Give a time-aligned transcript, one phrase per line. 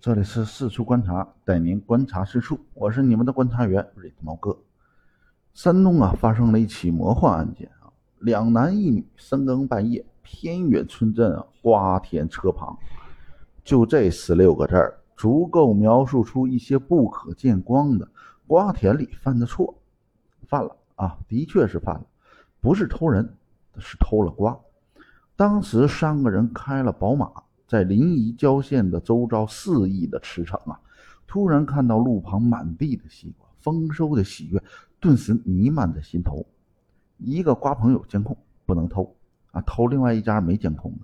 [0.00, 2.60] 这里是四处观察，带您观察四处。
[2.72, 4.56] 我是你们的观察员瑞毛哥。
[5.54, 7.90] 山东啊，发生了一起魔幻案件啊，
[8.20, 12.78] 两男一女深更半夜，偏远村镇啊，瓜田车旁，
[13.64, 18.08] 就这十六个字儿，足够描述出一些不可见光的
[18.46, 19.74] 瓜田里犯的错，
[20.46, 22.06] 犯了啊，的确是犯了，
[22.60, 23.28] 不是偷人，
[23.78, 24.56] 是偷了瓜。
[25.34, 27.28] 当时三个人开了宝马。
[27.68, 30.80] 在临沂郊县的周遭肆意的驰骋啊，
[31.26, 34.60] 突然看到路旁满地的西瓜，丰收的喜悦
[34.98, 36.44] 顿时弥漫在心头。
[37.18, 39.14] 一个瓜棚有监控，不能偷
[39.50, 40.98] 啊，偷另外一家没监控的。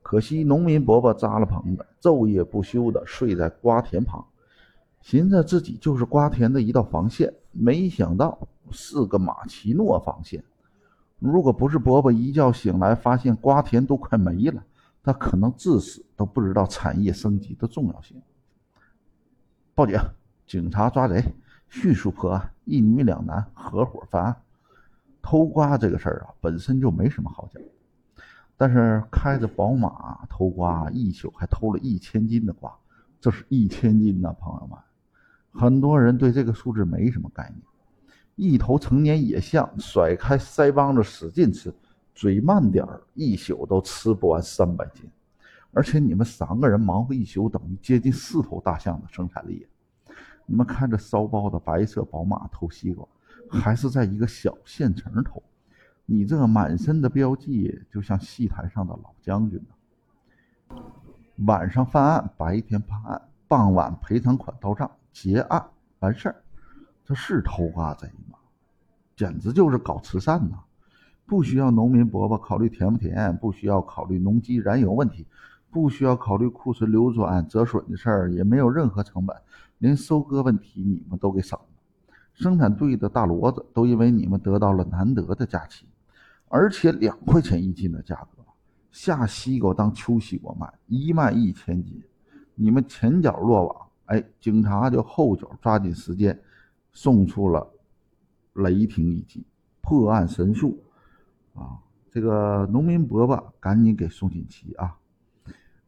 [0.00, 4.24] 可惜农民伯伯扎了棚子，昼夜不休的睡在瓜田旁，
[5.02, 10.42] 寻思自己就是瓜田的一道防线，没想到是个马奇诺防线。
[11.18, 14.64] 如果不是伯伯一觉醒来发现瓜田都快没了。
[15.02, 18.20] 他可能至死都不知道产业升级的重要性。
[19.74, 19.98] 报警，
[20.46, 21.24] 警察抓贼，
[21.68, 24.36] 迅速破案，一女两男合伙犯案。
[25.20, 27.62] 偷瓜这个事儿啊，本身就没什么好讲，
[28.56, 32.72] 但是开着宝马偷瓜，一宿还偷了一千斤的瓜，
[33.20, 34.78] 这是一千斤呐，朋友们，
[35.52, 37.62] 很多人对这个数字没什么概念。
[38.34, 41.72] 一头成年野象甩开腮帮子使劲吃。
[42.14, 45.10] 嘴慢点儿，一宿都吃不完三百斤，
[45.72, 49.66] 而且你们三个人忙活一宿，等于接近四头大象的生产力。
[50.46, 53.06] 你们看这骚包的白色宝马偷西瓜，
[53.50, 55.42] 还是在一个小县城偷，
[56.04, 59.58] 你这满身的标记就像戏台上的老将军
[60.68, 60.76] 呢。
[61.46, 65.64] 晚上犯案，白天判案，傍晚赔偿款到账，结案
[66.00, 66.36] 完事儿，
[67.04, 68.38] 这是偷瓜贼吗？
[69.16, 70.58] 简直就是搞慈善呐！
[71.32, 75.26] 不需要农民伯伯考虑甜不甜，不需要考虑农机燃油问题，
[75.70, 79.34] 不需要考虑库存流转折损的事儿，也没有任何成本，
[79.78, 81.64] 连收割问题你们都给省了。
[82.34, 85.86] 生产队的大骡子都因为你们得到了难得的假期，
[86.48, 88.44] 而且两块钱一斤的价格，
[88.90, 91.98] 下西瓜当秋西瓜卖，一卖一千斤，
[92.54, 96.38] 你们前脚落网，哎，警察就后脚抓紧时间
[96.92, 97.66] 送出了
[98.52, 99.42] 雷霆一击，
[99.80, 100.78] 破案神速。
[101.54, 101.78] 啊，
[102.10, 104.96] 这个农民伯伯赶紧给送锦旗啊！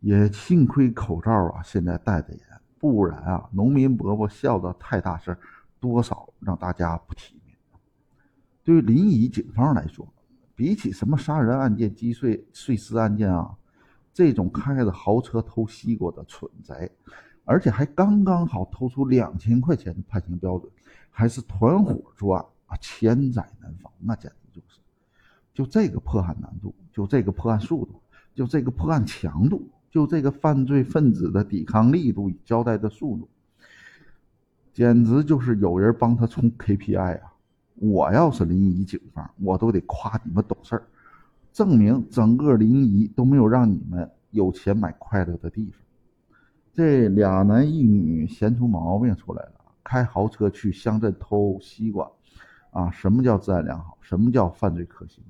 [0.00, 2.42] 也幸亏口罩啊现在戴的严，
[2.78, 5.36] 不然啊，农民伯伯笑得太大声，
[5.78, 7.54] 多少让大家不体面。
[8.64, 10.08] 对于临沂警方来说，
[10.54, 13.54] 比起什么杀人案件、击碎碎尸案件啊，
[14.12, 16.90] 这种开着豪车偷西瓜的蠢贼，
[17.44, 20.72] 而且还刚刚好偷出两千块钱的判刑标准，
[21.10, 24.79] 还是团伙作案啊，千载难逢啊，简直就是。
[25.60, 28.00] 就这个破案难度，就这个破案速度，
[28.34, 33.28] 就这个破案强度，就这个犯罪分子的抵抗力度与交代的速度，
[34.72, 37.34] 简直就是有人帮他冲 KPI 啊！
[37.74, 40.82] 我要是临沂警方，我都得夸你们懂事儿，
[41.52, 45.78] 证明整个临沂都没有让你们有钱买快乐的地方。
[46.72, 49.52] 这俩男一女闲出毛病出来了，
[49.84, 52.10] 开豪车去乡镇偷西瓜，
[52.70, 53.98] 啊，什么叫治安良好？
[54.00, 55.22] 什么叫犯罪可行？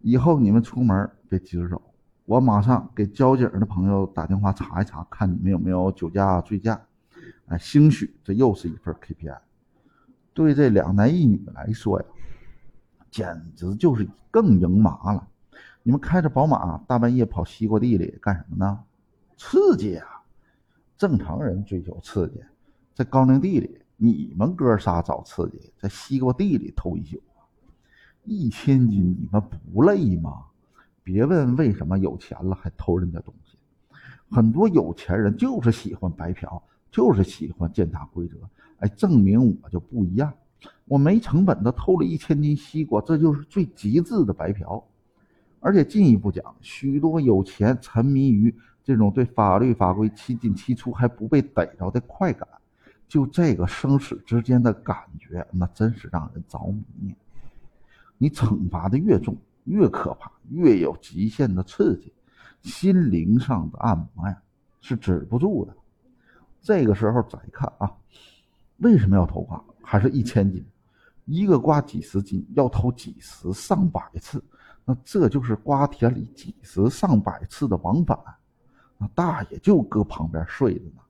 [0.00, 1.82] 以后你们出门别急着走，
[2.24, 6.80] 我马上给交警的朋友打电话查一查，看你们有没有酒驾、醉驾。
[7.46, 9.38] 哎，兴许这又是一份 KPI。
[10.32, 12.06] 对这两男一女来说呀，
[13.10, 15.26] 简直就是更赢麻了。
[15.82, 18.78] 你们开着宝马大半夜跑西瓜地里干什么呢？
[19.36, 20.06] 刺激啊！
[20.96, 22.42] 正常人追求刺激，
[22.94, 27.22] 在高粱地里，你们哥仨找刺激，在西瓜地里偷一宿。
[28.28, 30.44] 一千斤，你们不累吗？
[31.02, 33.56] 别问为什么有钱了还偷人家东西，
[34.30, 38.36] 很多有钱人就是喜欢白嫖，就是喜欢践踏规则。
[38.80, 40.30] 哎，证明我就不一样，
[40.84, 44.84] 我没成本的偷了一千斤西瓜，这就是最极致的白嫖。
[45.60, 52.46] 而且进一步讲，许多有钱沉迷于这种对法律法规七进七出还不被逮着的快感，
[53.08, 56.58] 就这个生死之间的感觉，那真是让人着
[57.00, 57.14] 迷。
[58.18, 62.12] 你惩罚的越重，越可怕，越有极限的刺激，
[62.62, 64.42] 心灵上的按摩呀，
[64.80, 65.74] 是止不住的。
[66.60, 67.90] 这个时候再看啊，
[68.78, 69.62] 为什么要偷瓜？
[69.80, 70.62] 还是一千斤，
[71.24, 74.42] 一个瓜几十斤，要偷几十上百次，
[74.84, 78.18] 那这就是瓜田里几十上百次的往返。
[78.98, 81.00] 那大爷就搁旁边睡着呢，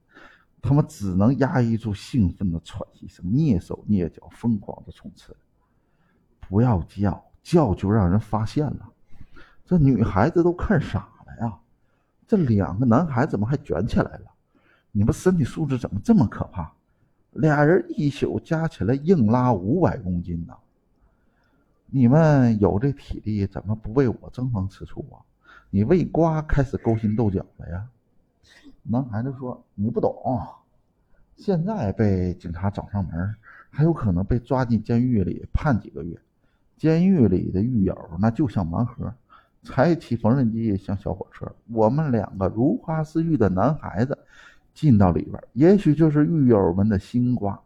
[0.60, 5.34] 他们只能压抑住兴奋的喘息声，蹑手蹑脚，疯狂的冲刺。
[6.48, 8.90] 不要叫，叫就让人发现了。
[9.64, 11.58] 这女孩子都看傻了呀！
[12.26, 14.24] 这两个男孩怎么还卷起来了？
[14.90, 16.72] 你们身体素质怎么这么可怕？
[17.32, 20.54] 俩人一宿加起来硬拉五百公斤呢！
[21.86, 25.20] 你们有这体力，怎么不为我争风吃醋啊？
[25.70, 27.86] 你为瓜开始勾心斗角了呀？
[28.82, 30.14] 男孩子说：“你不懂，
[31.36, 33.34] 现在被警察找上门，
[33.70, 36.18] 还有可能被抓进监狱里判几个月。
[36.78, 39.12] 监狱里的狱友那就像盲盒，
[39.62, 41.46] 踩起缝纫机像小火车。
[41.72, 44.16] 我们两个如花似玉的男孩子。”
[44.74, 47.60] 进到里边，也许就是狱友们的心瓜。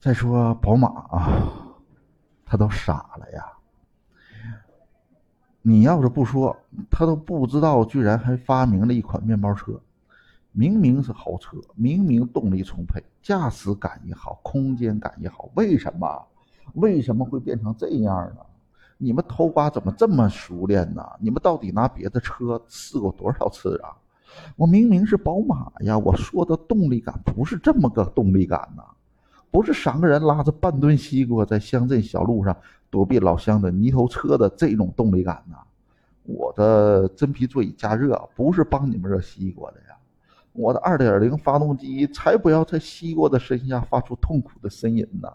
[0.00, 1.78] 再说宝马啊，
[2.44, 3.44] 他都傻了呀！
[5.62, 6.56] 你要是不说，
[6.90, 9.80] 他都不知道，居然还发明了一款面包车。
[10.50, 16.26] 明明是豪车，明明动力充沛，驾驶感也好，空间感也好，为什么？
[16.74, 18.38] 为什么会变成这样呢？
[18.98, 21.04] 你们偷瓜怎么这么熟练呢？
[21.20, 23.92] 你们到底拿别的车试过多少次啊？
[24.56, 25.96] 我明明是宝马呀！
[25.96, 28.82] 我说的动力感不是这么个动力感呐，
[29.50, 32.54] 不是三个人拉着半吨西瓜在乡镇小路上
[32.90, 35.56] 躲避老乡的泥头车的这种动力感呐。
[36.24, 39.96] 我的真皮座椅加热不是帮你们热西瓜的呀，
[40.52, 45.28] 我的二点零发动机才不要在西瓜的身下发出痛苦的呻吟呢。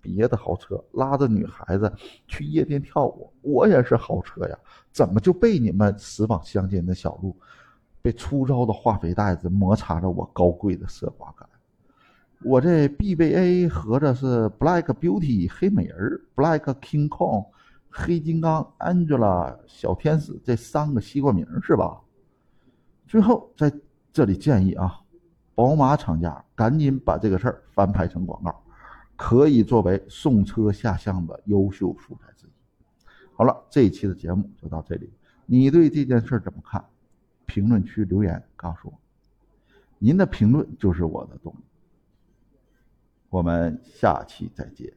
[0.00, 1.92] 别的豪车拉着女孩子
[2.26, 4.58] 去夜店跳舞，我也是豪车呀，
[4.90, 7.36] 怎么就被你们驶往乡间的小路？
[8.00, 11.48] 被粗糙的化肥袋子摩擦着我高贵的奢华感，
[12.42, 17.46] 我这 BBA 合着是 Black Beauty 黑美人、Black King Kong
[17.88, 22.00] 黑金刚、Angela 小天使这三个西瓜名是吧？
[23.06, 23.72] 最后在
[24.12, 24.98] 这里建议啊，
[25.54, 28.61] 宝马厂家赶紧把这个事儿翻拍成广告，
[29.24, 32.50] 可以作为送车下乡的优秀素材之一。
[33.36, 35.08] 好了，这一期的节目就到这里，
[35.46, 36.84] 你对这件事怎么看？
[37.46, 38.98] 评论区留言告诉我，
[40.00, 41.58] 您的评论就是我的动力。
[43.30, 44.92] 我们下期再见。